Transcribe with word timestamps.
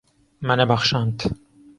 Me 0.45 0.53
nebexşand. 0.59 1.17